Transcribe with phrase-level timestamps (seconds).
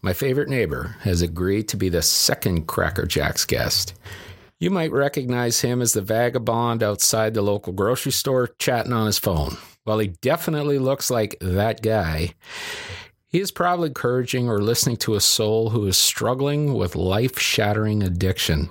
[0.00, 3.94] My favorite neighbor has agreed to be the second Cracker Jacks guest.
[4.60, 9.18] You might recognize him as the vagabond outside the local grocery store chatting on his
[9.18, 9.56] phone.
[9.82, 12.34] While he definitely looks like that guy,
[13.26, 18.02] he is probably encouraging or listening to a soul who is struggling with life shattering
[18.02, 18.70] addiction.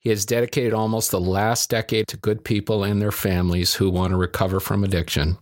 [0.00, 4.10] He has dedicated almost the last decade to good people and their families who want
[4.10, 5.38] to recover from addiction.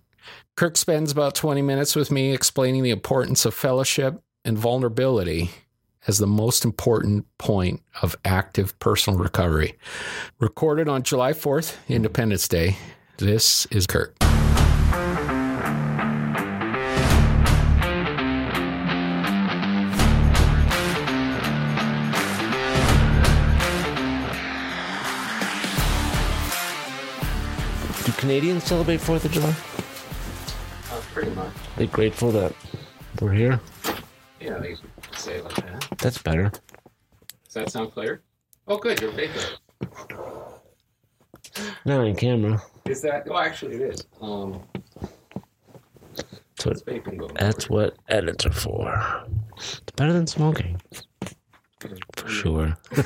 [0.56, 5.50] Kirk spends about 20 minutes with me explaining the importance of fellowship and vulnerability
[6.06, 9.76] as the most important point of active personal recovery.
[10.38, 12.76] Recorded on July 4th, Independence Day,
[13.18, 14.16] this is Kirk.
[28.04, 29.54] Do Canadians celebrate 4th of July?
[30.90, 31.52] Uh, pretty much.
[31.76, 32.54] They grateful that
[33.20, 33.60] we're here?
[36.00, 36.50] That's better.
[37.44, 38.22] Does that sound clear?
[38.68, 39.00] Oh, good.
[39.00, 39.56] You're vaping.
[41.84, 42.62] Not on camera.
[42.86, 43.26] Is that?
[43.30, 44.04] Oh, actually, it is.
[44.20, 44.62] Um,
[46.56, 47.34] That's what, vaping going.
[47.34, 49.26] that's what edits are for.
[49.56, 50.80] It's better than smoking.
[52.16, 52.76] For sure.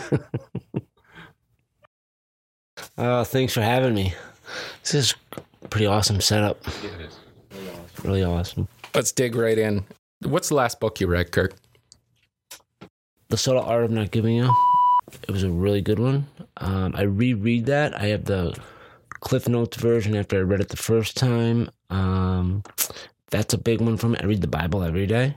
[2.98, 4.14] uh, thanks for having me.
[4.82, 5.14] This is
[5.62, 6.58] a pretty awesome setup.
[6.82, 7.18] Yeah, it is.
[7.52, 8.04] Really awesome.
[8.04, 8.68] Really awesome.
[8.94, 9.84] Let's dig right in.
[10.22, 11.54] What's the last book you read, Kirk?
[13.34, 14.48] The Subtle Art of Not Giving You.
[15.26, 16.28] It was a really good one.
[16.58, 17.92] Um, I reread that.
[17.92, 18.56] I have the
[19.18, 21.68] Cliff Notes version after I read it the first time.
[21.90, 22.62] Um,
[23.32, 24.18] that's a big one for me.
[24.20, 25.36] I read the Bible every day,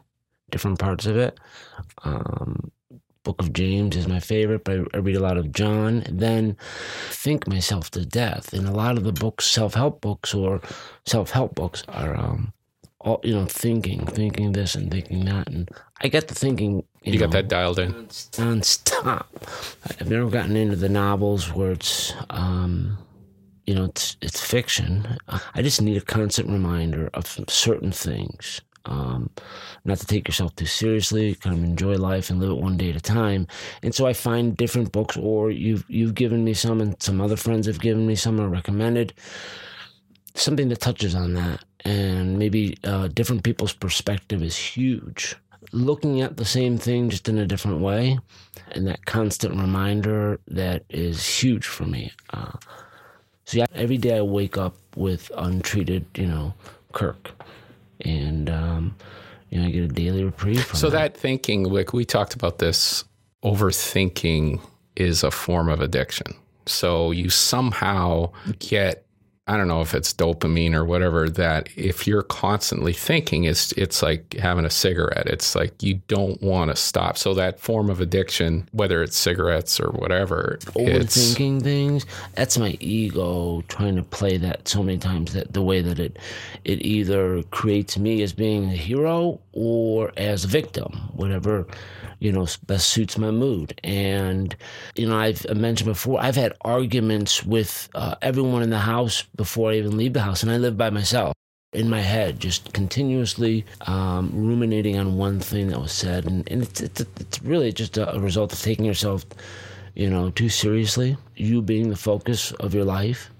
[0.51, 1.39] different parts of it.
[2.03, 2.69] Um,
[3.23, 6.03] Book of James is my favorite, but I, I read a lot of John.
[6.07, 6.55] Then
[7.09, 8.53] think myself to death.
[8.53, 10.61] And a lot of the books, self help books or
[11.07, 12.53] self help books, are um,
[13.07, 15.47] all you know, thinking, thinking this and thinking that.
[15.49, 15.69] And
[16.01, 16.83] I get the thinking.
[17.03, 17.93] You, You got that dialed in.
[17.93, 19.25] nonstop.
[19.99, 22.97] I've never gotten into the novels where it's, um,
[23.65, 25.17] you know, it's it's fiction.
[25.55, 28.61] I just need a constant reminder of certain things.
[28.85, 29.29] Um,
[29.83, 32.89] not to take yourself too seriously, kind of enjoy life and live it one day
[32.89, 33.45] at a time.
[33.83, 37.35] And so I find different books, or you've you've given me some, and some other
[37.35, 39.13] friends have given me some or recommended
[40.37, 45.35] something that touches on that, and maybe uh, different people's perspective is huge
[45.73, 48.17] looking at the same thing just in a different way
[48.71, 52.51] and that constant reminder that is huge for me uh,
[53.43, 56.53] so yeah every day i wake up with untreated you know
[56.93, 57.31] kirk
[58.01, 58.95] and um,
[59.49, 61.13] you know i get a daily reprieve from So that.
[61.13, 63.03] that thinking, like we talked about this,
[63.43, 64.61] overthinking
[64.95, 66.33] is a form of addiction.
[66.65, 69.05] So you somehow get
[69.47, 74.01] I don't know if it's dopamine or whatever that if you're constantly thinking it's it's
[74.01, 75.27] like having a cigarette.
[75.27, 77.17] It's like you don't want to stop.
[77.17, 82.05] So that form of addiction, whether it's cigarettes or whatever, overthinking things
[82.35, 86.17] that's my ego trying to play that so many times that the way that it
[86.63, 91.65] it either creates me as being a hero or as a victim whatever
[92.19, 94.55] you know best suits my mood and
[94.95, 99.71] you know i've mentioned before i've had arguments with uh, everyone in the house before
[99.71, 101.33] i even leave the house and i live by myself
[101.73, 106.63] in my head, just continuously um, ruminating on one thing that was said, and, and
[106.63, 109.25] it's, it's it's really just a, a result of taking yourself
[109.97, 113.31] you know, too seriously, you being the focus of your life.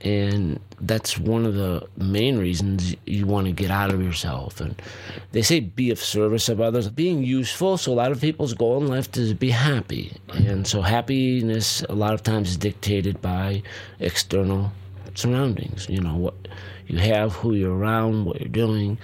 [0.00, 4.58] And that's one of the main reasons you want to get out of yourself.
[4.58, 4.80] And
[5.32, 7.76] they say be of service of others, being useful.
[7.76, 10.16] So a lot of people's goal in life is to be happy.
[10.32, 13.62] And so happiness a lot of times is dictated by
[14.00, 14.72] external
[15.18, 15.88] surroundings.
[15.88, 16.34] You know, what
[16.86, 18.98] you have, who you're around, what you're doing.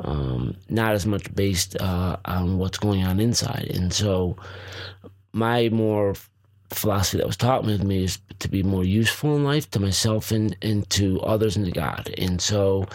[0.00, 3.70] Um, not as much based uh, on what's going on inside.
[3.72, 4.36] And so
[5.32, 6.14] my more
[6.70, 10.32] philosophy that was taught with me is to be more useful in life to myself
[10.32, 12.12] and, and to others and to God.
[12.18, 12.86] And so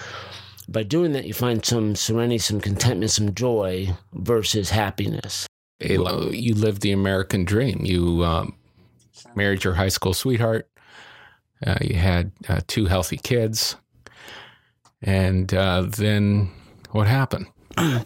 [0.67, 5.47] by doing that, you find some serenity, some contentment, some joy versus happiness.
[5.81, 7.81] a- you lived the American dream.
[7.85, 8.55] You um,
[9.35, 10.67] married your high school sweetheart.
[11.65, 13.75] Uh, you had uh, two healthy kids,
[15.01, 16.49] and uh, then
[16.91, 17.47] what happened?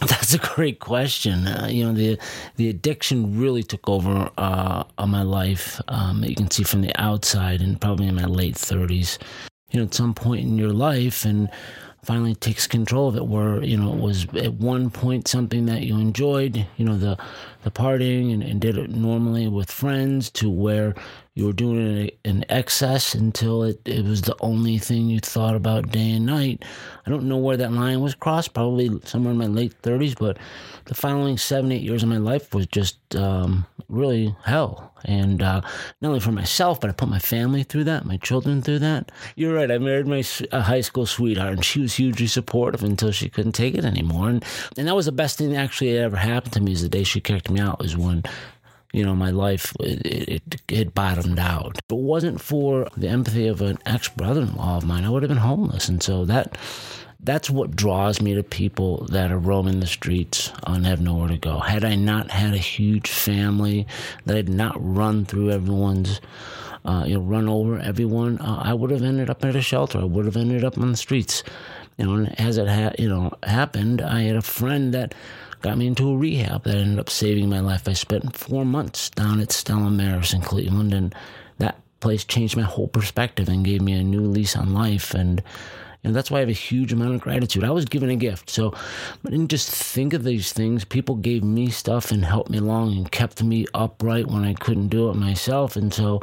[0.00, 1.46] That's a great question.
[1.46, 2.18] Uh, you know, the
[2.56, 5.80] the addiction really took over uh, on my life.
[5.88, 9.18] Um, you can see from the outside, and probably in my late thirties.
[9.70, 11.48] You know, at some point in your life, and
[12.04, 13.26] finally takes control of it.
[13.26, 16.66] Where you know it was at one point something that you enjoyed.
[16.76, 17.16] You know, the
[17.62, 20.94] the partying and, and did it normally with friends, to where
[21.34, 25.56] you were doing it in excess until it, it was the only thing you thought
[25.56, 26.64] about day and night.
[27.04, 30.38] I don't know where that line was crossed, probably somewhere in my late 30s, but
[30.84, 34.92] the following seven, eight years of my life was just um, really hell.
[35.06, 35.60] And uh,
[36.00, 39.10] not only for myself, but I put my family through that, my children through that.
[39.34, 39.70] You're right.
[39.70, 40.22] I married my
[40.52, 44.30] high school sweetheart, and she was hugely supportive until she couldn't take it anymore.
[44.30, 44.44] And,
[44.78, 47.02] and that was the best thing that actually ever happened to me is the day
[47.02, 48.22] she kicked me out, was when
[48.94, 51.78] you know, my life, it, it, it, bottomed out.
[51.78, 55.10] If it wasn't for the empathy of an ex brother in law of mine, I
[55.10, 55.88] would have been homeless.
[55.88, 56.56] And so that.
[57.20, 61.38] That's what draws me to people that are roaming the streets and have nowhere to
[61.38, 61.58] go.
[61.58, 63.86] Had I not had a huge family,
[64.26, 66.20] that I'd not run through everyone's
[66.84, 70.00] uh, you know, run over everyone, uh, I would have ended up at a shelter.
[70.00, 71.42] I would have ended up on the streets.
[71.96, 75.14] You know, and as it ha- you know happened, I had a friend that
[75.62, 77.88] got me into a rehab that ended up saving my life.
[77.88, 81.14] I spent four months down at Stella Maris in Cleveland, and
[81.58, 85.14] that place changed my whole perspective and gave me a new lease on life.
[85.14, 85.42] And
[86.04, 87.64] and that's why I have a huge amount of gratitude.
[87.64, 88.74] I was given a gift, so
[89.26, 90.84] I didn't just think of these things.
[90.84, 94.88] People gave me stuff and helped me along and kept me upright when I couldn't
[94.88, 95.76] do it myself.
[95.76, 96.20] And so,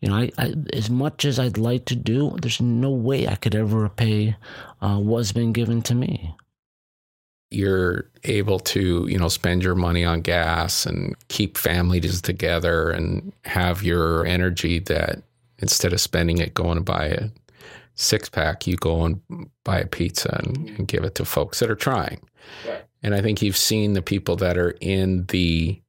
[0.00, 3.36] you know, I, I as much as I'd like to do, there's no way I
[3.36, 4.36] could ever repay
[4.80, 6.34] uh, what's been given to me
[7.50, 13.32] you're able to, you know, spend your money on gas and keep families together and
[13.44, 15.22] have your energy that
[15.58, 17.28] instead of spending it going to buy a
[17.94, 19.20] six pack, you go and
[19.64, 22.20] buy a pizza and, and give it to folks that are trying.
[22.66, 22.84] Right.
[23.02, 25.80] And I think you've seen the people that are in the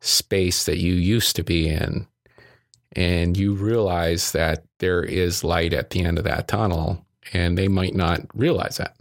[0.00, 2.06] space that you used to be in,
[2.96, 7.68] and you realize that there is light at the end of that tunnel, and they
[7.68, 8.96] might not realize that.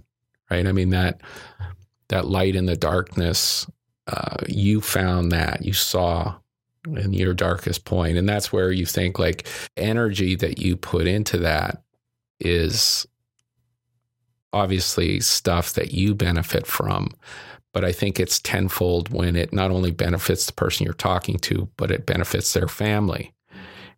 [0.52, 0.68] Right.
[0.68, 1.22] I mean, that
[2.10, 3.66] that light in the darkness,
[4.06, 6.36] uh, you found that you saw
[6.86, 7.90] in your darkest.
[7.92, 9.48] And that's where you think like
[9.78, 11.82] energy that you put into that
[12.40, 13.08] is
[14.54, 17.12] obviously stuff that you benefit from.
[17.74, 21.70] But I think it's tenfold when it not only benefits the person you're talking to,
[21.76, 23.34] but it benefits their family.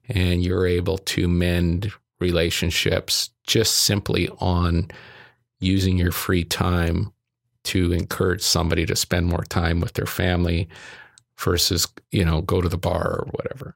[0.10, 4.90] And you're able to mend relationships just simply on
[5.60, 7.12] using your free time
[7.66, 10.70] to encourage somebody to spend more time with their family
[11.38, 13.76] versus, you know, go to the bar or whatever.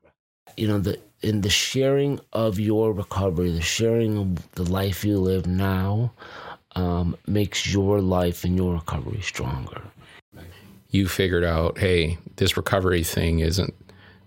[0.57, 5.18] You know, the in the sharing of your recovery, the sharing of the life you
[5.19, 6.12] live now
[6.75, 9.81] um, makes your life and your recovery stronger.
[10.89, 13.74] You figured out, hey, this recovery thing isn't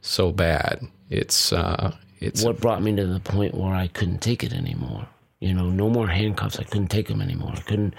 [0.02, 0.86] so bad.
[1.10, 5.06] It's uh, it's what brought me to the point where I couldn't take it anymore.
[5.40, 6.58] You know, no more handcuffs.
[6.58, 7.52] I couldn't take them anymore.
[7.54, 7.94] I couldn't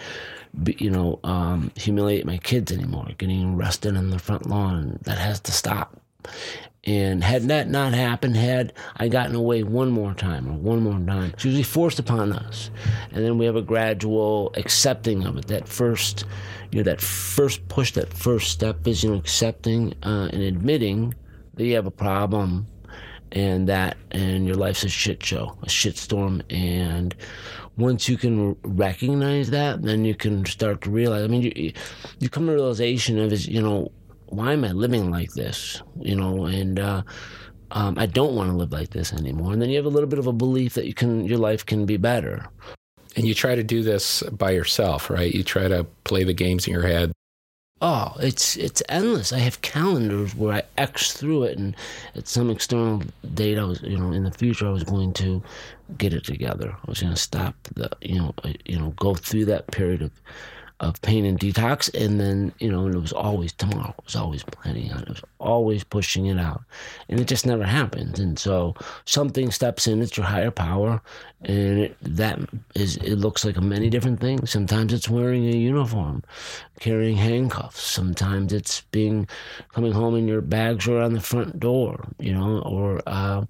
[0.64, 5.00] be, you know, um, humiliate my kids anymore, getting arrested on the front lawn.
[5.04, 6.02] That has to stop.
[6.86, 11.00] And had that not happened, had I gotten away one more time or one more
[11.00, 12.70] time, it's usually forced upon us.
[13.12, 15.48] And then we have a gradual accepting of it.
[15.48, 16.26] That first,
[16.72, 21.16] you know, that first push, that first step is, you know, accepting uh, and admitting
[21.56, 22.68] that you have a problem
[23.32, 26.42] and that, and your life's a shit show, a shit storm.
[26.50, 27.16] And
[27.78, 31.24] once you can recognize that, then you can start to realize.
[31.24, 31.74] I mean, you,
[32.20, 33.92] you come to realization of is you know
[34.28, 35.82] why am I living like this?
[36.00, 37.04] You know, and uh,
[37.72, 39.54] um, I don't want to live like this anymore.
[39.54, 41.66] And then you have a little bit of a belief that you can your life
[41.66, 42.48] can be better.
[43.16, 45.34] And you try to do this by yourself, right?
[45.34, 47.14] You try to play the games in your head
[47.82, 49.34] Oh, it's it's endless.
[49.34, 51.76] I have calendars where I X through it, and
[52.16, 53.04] at some external
[53.34, 55.44] date, I was, you know, in the future, I was going to
[55.98, 56.72] get it together.
[56.72, 58.34] I was going to stop the, you know,
[58.66, 60.12] you know, go through that period of
[60.80, 61.94] of pain and detox.
[61.94, 63.94] And then, you know, and it was always tomorrow.
[63.98, 65.10] It was always planning on it.
[65.10, 66.64] Was always pushing it out.
[67.10, 68.20] And it just never happened.
[68.20, 71.02] And so something steps in, it's your higher power.
[71.44, 72.40] And it, that
[72.74, 74.52] is, it looks like many different things.
[74.52, 76.24] Sometimes it's wearing a uniform,
[76.80, 77.82] carrying handcuffs.
[77.82, 79.28] Sometimes it's being,
[79.74, 83.46] coming home and your bags are on the front door, you know, or, uh,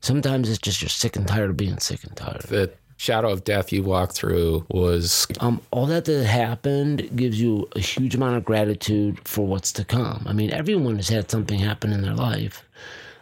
[0.00, 2.42] sometimes it's just you're sick and tired of being sick and tired.
[2.42, 7.66] That shadow of death you walked through was um, all that that happened gives you
[7.74, 10.22] a huge amount of gratitude for what's to come.
[10.26, 12.62] I mean, everyone has had something happen in their life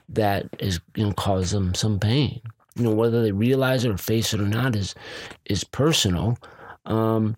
[0.08, 2.40] that is you know cause them some pain.
[2.75, 4.97] You know, whether they realize it or face it or not is
[5.44, 6.38] is personal.
[6.87, 7.37] Um,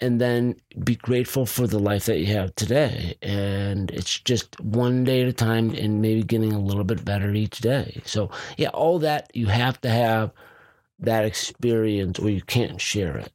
[0.00, 3.14] and then be grateful for the life that you have today.
[3.20, 7.34] And it's just one day at a time and maybe getting a little bit better
[7.34, 8.00] each day.
[8.06, 10.32] So, yeah, all that you have to have
[11.00, 13.32] that experience or you can't share it.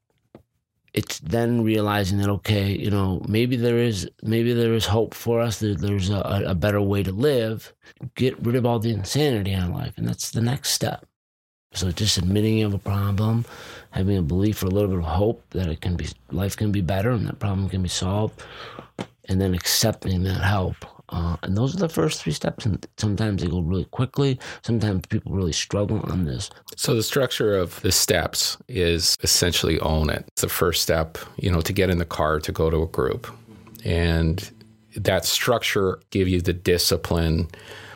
[0.94, 5.40] it's then realizing that okay, you know, maybe there is maybe there is hope for
[5.40, 5.60] us.
[5.60, 7.74] That there's a, a better way to live.
[8.16, 11.06] Get rid of all the insanity in life, and that's the next step.
[11.74, 13.46] So just admitting you have a problem,
[13.92, 16.72] having a belief or a little bit of hope that it can be life can
[16.72, 18.44] be better and that problem can be solved,
[19.26, 20.76] and then accepting that help
[21.12, 22.66] uh, and those are the first three steps.
[22.66, 24.40] And sometimes they go really quickly.
[24.64, 26.50] Sometimes people really struggle on this.
[26.78, 30.26] So the structure of the steps is essentially own it.
[30.30, 32.88] It's the first step, you know, to get in the car to go to a
[32.88, 33.28] group.
[33.84, 34.50] And
[34.96, 37.48] that structure give you the discipline,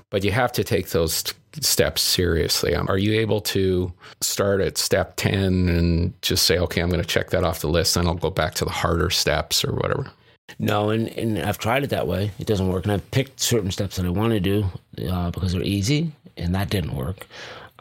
[0.09, 1.23] but you have to take those
[1.61, 2.75] steps seriously.
[2.75, 7.01] Um, are you able to start at step 10 and just say, okay, I'm going
[7.01, 9.73] to check that off the list, then I'll go back to the harder steps or
[9.73, 10.11] whatever?
[10.59, 12.31] No, and, and I've tried it that way.
[12.39, 12.83] It doesn't work.
[12.85, 14.65] And I've picked certain steps that I want to do
[15.09, 17.27] uh, because they're easy, and that didn't work.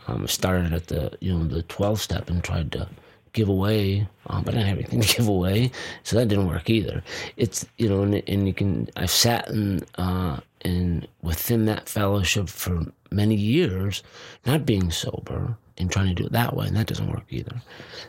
[0.06, 2.88] Um, I started at the you know the 12 step and tried to
[3.32, 5.70] give away, um, but I didn't have anything to give away,
[6.02, 7.02] so that didn't work either.
[7.36, 8.88] It's you know, and, and you can.
[8.96, 14.02] I've sat in uh, in within that fellowship for many years,
[14.46, 17.56] not being sober, and trying to do it that way, and that doesn't work either.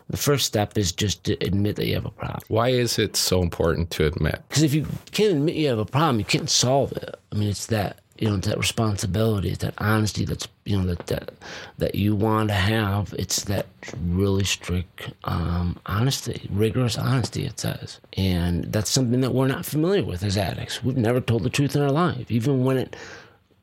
[0.09, 2.43] The first step is just to admit that you have a problem.
[2.47, 4.41] Why is it so important to admit?
[4.49, 7.15] Because if you can't admit you have a problem, you can't solve it.
[7.31, 10.85] I mean, it's that you know, it's that responsibility, it's that honesty that's you know
[10.85, 11.33] that that,
[11.79, 13.13] that you want to have.
[13.17, 13.65] It's that
[14.05, 17.45] really strict um, honesty, rigorous honesty.
[17.45, 20.81] It says, and that's something that we're not familiar with as addicts.
[20.83, 22.95] We've never told the truth in our life, even when it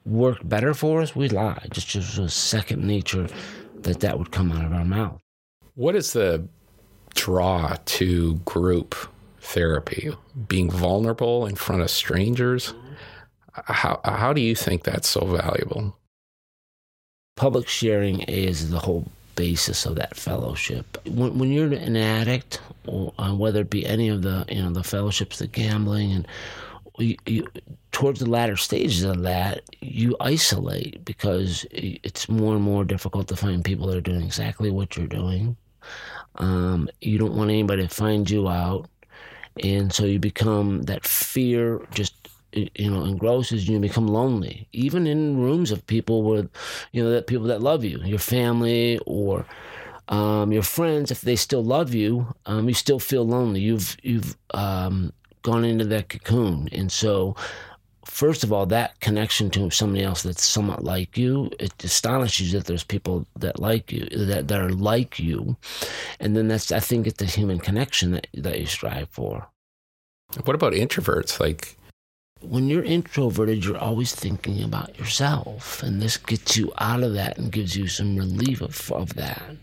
[0.05, 1.17] worked better for us.
[1.17, 1.69] We lied.
[1.71, 3.29] Just just a second nature
[3.85, 5.21] that that would come out of our mouth.
[5.75, 6.47] What is the
[7.15, 8.95] draw to group
[9.41, 10.13] therapy?
[10.49, 12.75] Being vulnerable in front of strangers?
[13.53, 15.97] How, how do you think that's so valuable?
[17.37, 20.99] Public sharing is the whole basis of that fellowship.
[21.07, 24.71] When, when you're an addict, or uh, whether it be any of the you know
[24.71, 26.29] the fellowships, the gambling, and
[27.03, 27.47] you,
[27.93, 33.37] towards the latter stages of that, you isolate because it's more and more difficult to
[33.37, 35.57] find people that are doing exactly what you're doing.
[36.37, 38.89] Um, you don't want anybody to find you out,
[39.63, 42.15] and so you become that fear just
[42.53, 44.69] you know engrosses you become lonely.
[44.73, 46.51] Even in rooms of people with
[46.93, 49.45] you know that people that love you your family or
[50.09, 53.61] um, your friends if they still love you um, you still feel lonely.
[53.61, 56.69] You've you've um, gone into that cocoon.
[56.73, 57.37] And so,
[58.05, 62.59] first of all, that connection to somebody else that's somewhat like you, it astonishes you
[62.59, 65.57] that there's people that like you, that, that are like you.
[66.21, 69.49] And then that's, I think, it's the human connection that, that you strive for.
[70.45, 71.39] What about introverts?
[71.41, 71.77] Like,
[72.41, 77.39] when you're introverted, you're always thinking about yourself, and this gets you out of that
[77.39, 79.57] and gives you some relief of, of that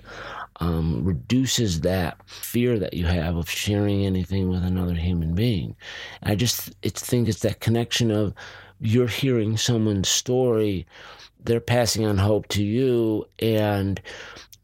[0.59, 5.75] um, reduces that fear that you have of sharing anything with another human being.
[6.23, 8.33] I just it's think it's that connection of
[8.79, 10.85] you're hearing someone's story,
[11.43, 14.01] they're passing on hope to you, and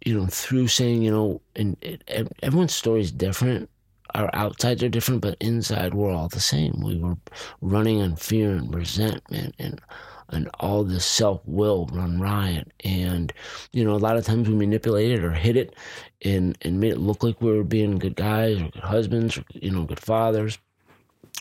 [0.05, 2.03] you know through saying you know, and it,
[2.43, 3.69] everyone's story is different.
[4.13, 6.81] Our outsides are different, but inside we're all the same.
[6.81, 7.17] We were
[7.61, 9.81] running on fear and resentment and
[10.29, 12.71] and all this self will run riot.
[12.83, 13.31] And,
[13.71, 15.75] you know, a lot of times we manipulated or hid it
[16.23, 19.43] and, and made it look like we were being good guys or good husbands or,
[19.53, 20.57] you know, good fathers.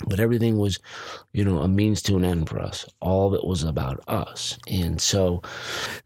[0.09, 0.81] But everything was,
[1.33, 2.85] you know, a means to an end for us.
[3.01, 4.59] All of it was about us.
[4.69, 5.41] And so.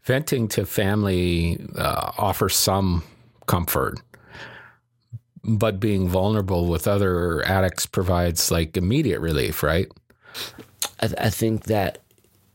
[0.03, 3.03] Venting to family uh, offers some
[3.47, 3.99] comfort
[5.43, 9.87] but being vulnerable with other addicts provides like immediate relief, right?
[10.99, 11.99] I, th- I, think that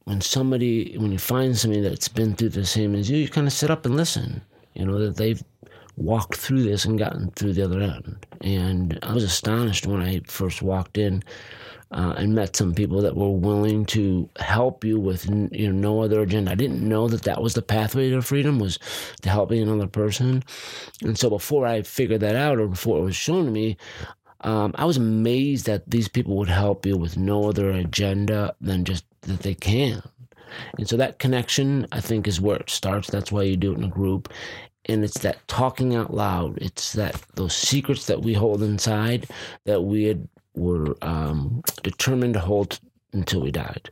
[0.05, 3.47] when somebody when you find somebody that's been through the same as you, you kind
[3.47, 4.43] of sit up and listen.
[4.75, 5.43] You know that they've
[5.97, 8.27] walked through this and gotten through the other end.
[8.41, 11.23] And I was astonished when I first walked in
[11.93, 16.03] uh, and met some people that were willing to help you with you know no
[16.03, 16.51] other agenda.
[16.51, 18.79] I didn't know that that was the pathway to freedom was
[19.23, 20.43] to helping another person.
[21.03, 23.77] And so before I figured that out or before it was shown to me,
[24.45, 28.85] um, I was amazed that these people would help you with no other agenda than
[28.85, 30.03] just that they can.
[30.79, 33.11] And so that connection, I think, is where it starts.
[33.11, 34.33] That's why you do it in a group.
[34.87, 36.59] And it's that talking out loud.
[36.59, 39.27] It's that those secrets that we hold inside
[39.65, 42.79] that we had, were um, determined to hold
[43.13, 43.91] until we died.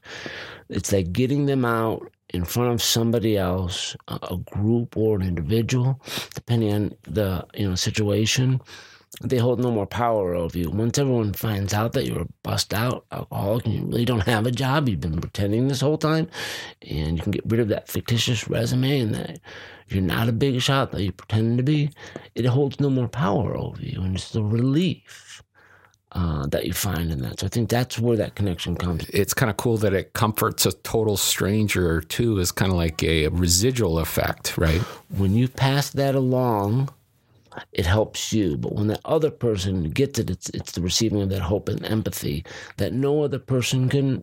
[0.68, 6.00] It's like getting them out in front of somebody else, a group or an individual,
[6.34, 8.60] depending on the you know situation,
[9.20, 10.70] they hold no more power over you.
[10.70, 14.46] Once everyone finds out that you're a bust out alcoholic and you really don't have
[14.46, 16.28] a job, you've been pretending this whole time,
[16.90, 19.38] and you can get rid of that fictitious resume and that
[19.88, 21.90] you're not a big shot that you pretend to be,
[22.34, 24.00] it holds no more power over you.
[24.00, 25.42] And it's the relief
[26.12, 27.40] uh, that you find in that.
[27.40, 29.08] So I think that's where that connection comes.
[29.10, 33.02] It's kind of cool that it comforts a total stranger too, is kind of like
[33.02, 34.80] a residual effect, right?
[35.10, 36.88] When you pass that along,
[37.72, 38.56] it helps you.
[38.56, 41.84] But when that other person gets it, it's it's the receiving of that hope and
[41.84, 42.44] empathy
[42.76, 44.22] that no other person can.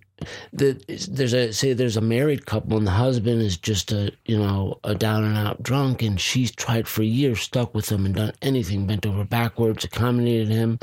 [0.52, 4.80] There's a say there's a married couple and the husband is just a you know
[4.84, 8.34] a down and out drunk and she's tried for years stuck with him and done
[8.42, 10.80] anything bent over backwards accommodated him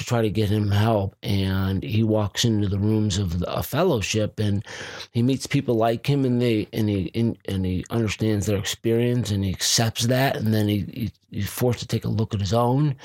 [0.00, 1.14] to try to get him help.
[1.22, 4.64] And he walks into the rooms of a fellowship and
[5.12, 7.10] he meets people like him and they and he
[7.46, 10.36] and he understands their experience and he accepts that.
[10.36, 12.96] And then he, he he's forced to take a look at his own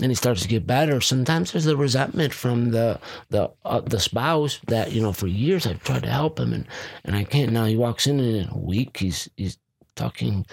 [0.00, 2.98] and he starts to get better sometimes there's the resentment from the
[3.28, 6.66] the uh, the spouse that you know for years i've tried to help him and
[7.04, 9.58] and i can't now he walks in and in a week he's he's
[9.94, 10.44] talking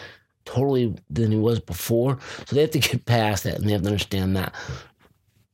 [0.46, 3.82] totally than he was before so they have to get past that and they have
[3.82, 4.54] to understand that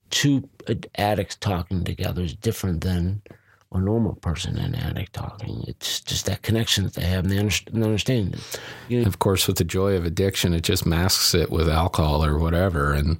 [0.09, 0.49] two
[0.95, 3.21] addicts talking together is different than
[3.71, 5.63] a normal person and addict talking.
[5.67, 7.37] It's just that connection that they have and they
[7.83, 8.59] understand, it.
[8.87, 12.25] You know, of course, with the joy of addiction, it just masks it with alcohol
[12.25, 13.19] or whatever and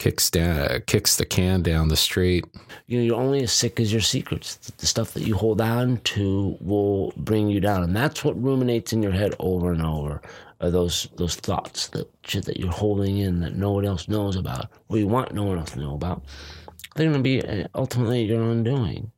[0.00, 2.44] kicks down, kicks the can down the street.
[2.86, 4.56] You know, you're only as sick as your secrets.
[4.78, 8.92] The stuff that you hold on to will bring you down, and that's what ruminates
[8.92, 10.20] in your head over and over
[10.60, 14.34] are those those thoughts that shit that you're holding in that no one else knows
[14.34, 16.24] about, or you want no one else to know about.
[16.96, 19.12] They're going to be uh, ultimately your undoing.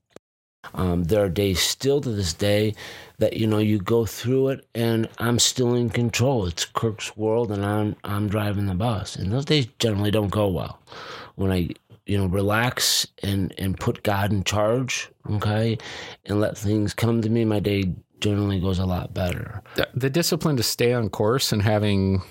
[0.74, 2.74] Um, there are days still to this day
[3.22, 6.44] that you know you go through it, and I'm still in control.
[6.46, 10.48] It's Kirk's world, and I'm I'm driving the bus, and those days generally don't go
[10.48, 10.80] well.
[11.36, 11.68] When I
[12.04, 15.78] you know relax and and put God in charge, okay,
[16.26, 19.62] and let things come to me, my day generally goes a lot better.
[19.76, 22.22] The, the discipline to stay on course and having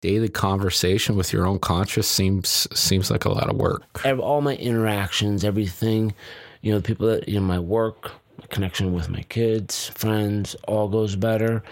[0.00, 3.82] daily conversation with your own conscience seems seems like a lot of work.
[4.04, 6.14] I have all my interactions, everything,
[6.62, 8.12] you know, the people that you know, my work,
[8.50, 11.62] connection with my kids, friends, all goes better.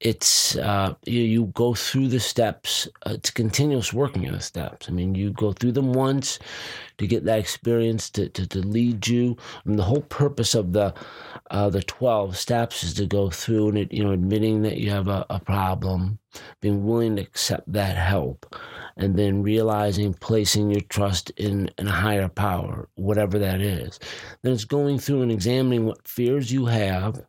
[0.00, 2.88] It's uh, you, you go through the steps.
[3.04, 4.88] Uh, it's continuous working in the steps.
[4.88, 6.38] I mean, you go through them once
[6.96, 9.36] to get that experience to, to, to lead you.
[9.38, 10.94] I mean, the whole purpose of the
[11.50, 14.90] uh, the 12 steps is to go through and, it, you know, admitting that you
[14.90, 16.18] have a, a problem,
[16.62, 18.56] being willing to accept that help,
[19.02, 23.98] and then realizing, placing your trust in, in a higher power, whatever that is.
[24.42, 27.22] Then it's going through and examining what fears you have,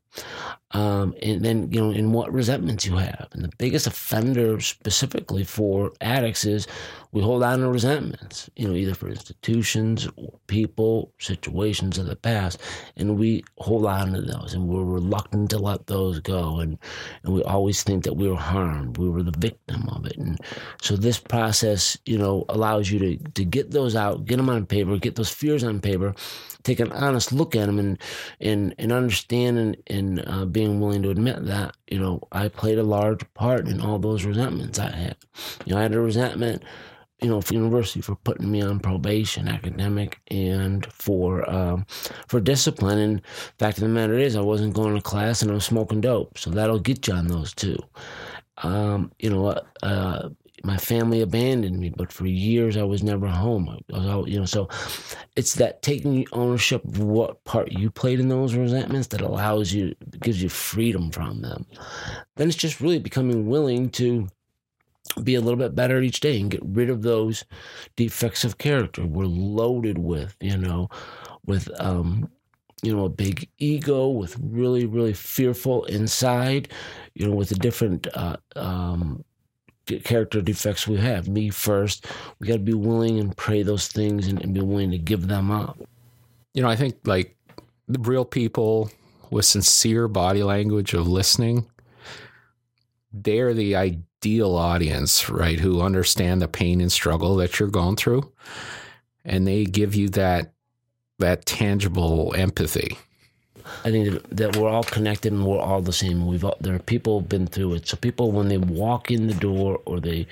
[0.72, 3.28] um, and then, you know, in what resentments you have.
[3.32, 6.68] And the biggest offender specifically for addicts is
[7.12, 12.16] we hold on to resentments, you know, either for institutions or people, situations of the
[12.16, 12.60] past,
[12.96, 16.60] and we hold on to those and we're reluctant to let those go.
[16.60, 16.78] And,
[17.24, 20.18] and we always think that we were harmed, we were the victim of it.
[20.18, 20.40] And
[20.82, 24.66] so this process, you know, allows you to, to get those out, get them on
[24.66, 26.16] paper, get those fears on paper,
[26.64, 28.02] take an honest look at them and,
[28.40, 32.78] and, and understand and, and uh, being willing to admit that, you know, I played
[32.78, 35.18] a large part in all those resentments I had.
[35.66, 36.64] You know, I had a resentment
[37.22, 41.86] you know, for university for putting me on probation, academic, and for um,
[42.28, 42.98] for discipline.
[42.98, 43.22] And
[43.60, 46.38] fact of the matter is, I wasn't going to class and I was smoking dope,
[46.38, 47.78] so that'll get you on those too.
[48.64, 50.30] Um, you know, uh,
[50.64, 53.80] my family abandoned me, but for years I was never home.
[53.90, 54.68] Was you know, so
[55.36, 59.96] it's that taking ownership of what part you played in those resentments that allows you,
[60.22, 61.66] gives you freedom from them.
[62.36, 64.28] Then it's just really becoming willing to
[65.24, 67.44] be a little bit better each day and get rid of those
[67.96, 69.06] defects of character.
[69.06, 70.90] We're loaded with you know
[71.46, 72.30] with um
[72.84, 76.70] you know a big ego with really really fearful inside
[77.14, 79.24] you know with the different uh, um
[80.04, 81.28] character defects we have.
[81.28, 82.06] Me first.
[82.40, 85.28] We got to be willing and pray those things and, and be willing to give
[85.28, 85.78] them up.
[86.54, 87.38] You know i think like
[87.88, 88.92] the real people
[89.30, 91.66] with sincere body language of listening
[93.14, 93.76] they're the
[94.22, 95.60] ideal audience, right?
[95.60, 98.32] Who understand the pain and struggle that you're going through,
[99.26, 100.54] and they give you that
[101.18, 102.98] that tangible empathy.
[103.84, 106.26] I think that we're all connected and we're all the same.
[106.28, 107.88] We've all, there are people who've been through it.
[107.88, 110.28] So people, when they walk in the door, or they,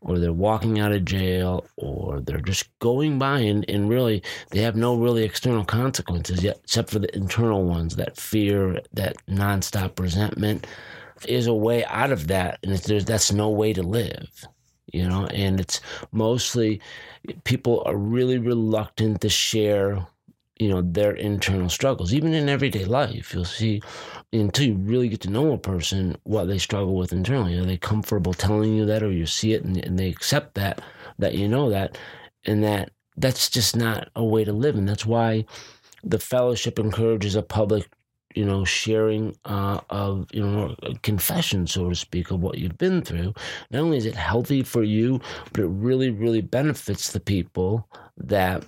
[0.00, 4.60] or they're walking out of jail, or they're just going by, and, and really they
[4.60, 9.98] have no really external consequences yet, except for the internal ones: that fear, that nonstop
[9.98, 10.66] resentment,
[11.26, 14.28] is a way out of that, and there's that's no way to live.
[14.92, 15.80] you know, and it's
[16.12, 16.80] mostly
[17.44, 20.06] people are really reluctant to share
[20.58, 23.32] you know their internal struggles even in everyday life.
[23.34, 23.82] You'll see
[24.32, 27.58] until you really get to know a person what they struggle with internally.
[27.58, 30.80] Are they comfortable telling you that or you see it and, and they accept that
[31.18, 31.98] that you know that
[32.44, 34.76] and that that's just not a way to live.
[34.76, 35.44] And that's why
[36.04, 37.88] the fellowship encourages a public
[38.34, 43.02] you know sharing uh, of you know confession so to speak of what you've been
[43.02, 43.34] through.
[43.70, 45.20] Not only is it healthy for you
[45.52, 48.64] but it really really benefits the people that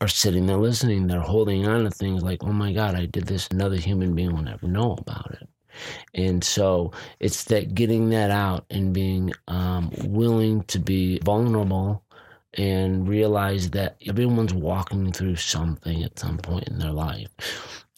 [0.00, 3.24] are sitting there listening they're holding on to things like oh my god i did
[3.24, 5.48] this another human being will never know about it.
[6.14, 12.02] And so it's that getting that out and being um, willing to be vulnerable
[12.54, 17.30] and realize that everyone's walking through something at some point in their life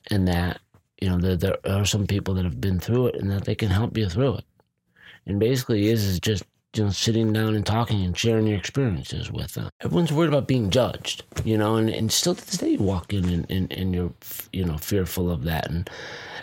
[0.09, 0.61] and that
[1.01, 3.55] you know there, there are some people that have been through it and that they
[3.55, 4.45] can help you through it.
[5.27, 9.31] And basically is is just you know sitting down and talking and sharing your experiences
[9.31, 9.71] with them.
[9.81, 13.12] Everyone's worried about being judged you know and, and still to this day you walk
[13.12, 14.12] in and, and, and you're
[14.53, 15.71] you know fearful of that.
[15.71, 15.88] And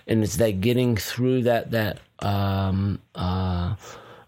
[0.08, 3.76] and it's that getting through that that um uh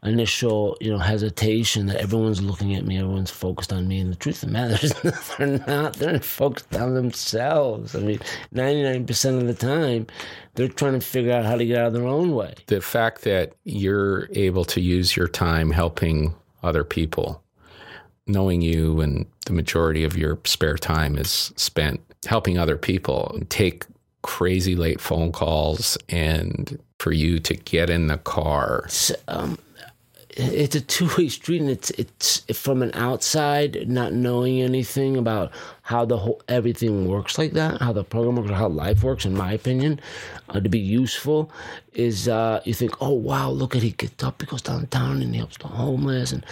[0.04, 4.00] initial, you know, hesitation that everyone's looking at me, everyone's focused on me.
[4.00, 4.94] And the truth of the matter is,
[5.38, 5.94] they're not.
[5.94, 7.96] They're focused on themselves.
[7.96, 8.20] I mean,
[8.54, 10.08] 99% of the time,
[10.56, 12.56] they're trying to figure out how to get out of their own way.
[12.68, 16.34] The fact that you're able to use your time helping
[16.64, 17.44] other people,
[18.26, 23.86] knowing you and the majority of your spare time is spent helping other people, take
[24.24, 28.86] crazy late phone calls and for you to get in the car.
[28.88, 29.58] So, um,
[30.38, 35.52] it's a two way street, and it's it's from an outside, not knowing anything about
[35.84, 39.26] how the whole everything works like that, how the program works, or how life works.
[39.26, 40.00] In my opinion,
[40.50, 41.52] uh, to be useful
[41.94, 45.34] is uh, you think, oh wow, look at he gets up, he goes downtown, and
[45.34, 46.46] he helps the homeless, and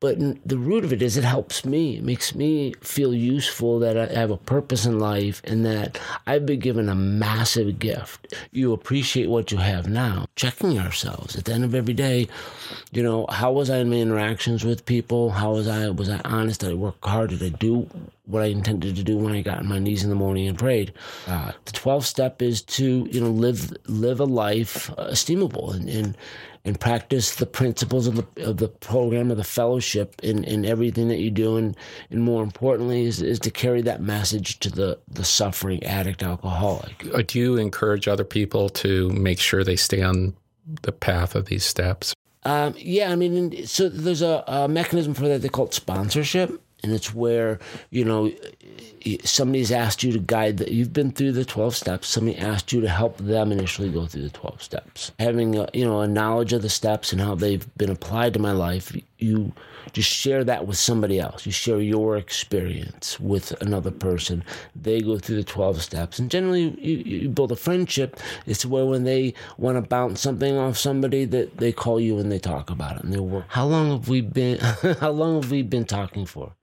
[0.00, 1.98] but the root of it is it helps me.
[1.98, 6.46] It makes me feel useful that I have a purpose in life and that I've
[6.46, 8.34] been given a massive gift.
[8.50, 10.26] You appreciate what you have now.
[10.36, 12.28] Checking ourselves at the end of every day,
[12.92, 15.30] you know, how was I in my interactions with people?
[15.30, 15.90] How was I?
[15.90, 16.60] Was I honest?
[16.60, 17.30] Did I work hard?
[17.30, 17.86] Did I do
[18.24, 20.58] what I intended to do when I got on my knees in the morning and
[20.58, 20.94] prayed?
[21.26, 25.88] Uh, the 12th step is to, you know, live live a life uh, esteemable and,
[25.90, 26.16] and
[26.64, 31.08] and practice the principles of the, of the program of the fellowship in, in everything
[31.08, 31.56] that you do.
[31.56, 31.76] And,
[32.10, 37.06] and more importantly is, is to carry that message to the, the suffering addict alcoholic.
[37.14, 40.34] Uh, do you encourage other people to make sure they stay on
[40.82, 42.14] the path of these steps?
[42.42, 45.42] Um, yeah i mean so there's a, a mechanism for that.
[45.42, 47.58] They call it sponsorship and it's where
[47.90, 48.30] you know
[49.24, 52.08] somebody's asked you to guide that you've been through the 12 steps.
[52.08, 55.12] Somebody asked you to help them initially go through the 12 steps.
[55.18, 58.40] Having a, you know a knowledge of the steps and how they've been applied to
[58.40, 59.52] my life you
[59.92, 61.46] just share that with somebody else.
[61.46, 64.44] You share your experience with another person.
[64.74, 66.18] They go through the 12 steps.
[66.18, 68.18] And generally you, you build a friendship.
[68.46, 72.30] It's where when they want to bounce something off somebody that they call you and
[72.30, 73.44] they talk about it and they work.
[73.48, 74.58] How long have we been
[75.00, 76.54] how long have we been talking for